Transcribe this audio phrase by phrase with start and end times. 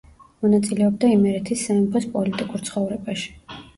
[0.45, 3.29] მონაწილეობდა იმერეთის სამეფოს პოლიტიკურ ცხოვრებაში.